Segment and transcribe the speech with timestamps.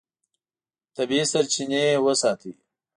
[0.95, 2.51] طبیعي سرچینې وساتئ.